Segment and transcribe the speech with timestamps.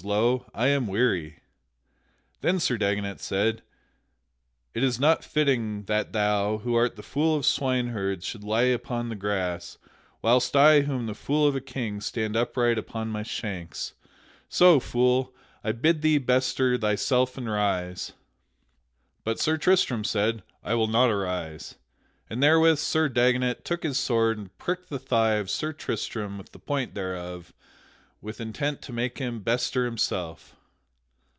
[0.03, 0.47] Lo!
[0.55, 1.41] I am weary."
[2.41, 3.61] Then Sir Dagonet said:
[4.73, 9.09] "It is not fitting that thou, who art the fool of swineherds shouldst lie upon
[9.09, 9.77] the grass,
[10.23, 13.93] whilst I who am the fool of a king stand upright upon my shanks.
[14.49, 18.13] So, fool, I bid thee bestir thyself and arise."
[19.23, 21.75] But Sir Tristram said, "I will not arise."
[22.27, 26.53] And therewith Sir Dagonet took his sword and pricked the thigh of Sir Tristram with
[26.53, 27.53] the point thereof
[28.23, 30.55] with intent to make him bestir himself.